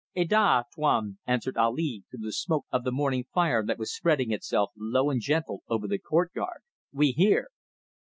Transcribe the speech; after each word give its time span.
"Ada, 0.15 0.65
Tuan!" 0.73 1.19
answered 1.27 1.57
Ali 1.57 2.03
through 2.09 2.25
the 2.25 2.31
smoke 2.33 2.65
of 2.71 2.83
the 2.83 2.91
morning 2.91 3.25
fire 3.35 3.63
that 3.63 3.77
was 3.77 3.93
spreading 3.93 4.31
itself, 4.31 4.71
low 4.75 5.11
and 5.11 5.21
gentle, 5.21 5.61
over 5.69 5.87
the 5.87 5.99
courtyard 5.99 6.63
"we 6.91 7.11
hear!" 7.11 7.49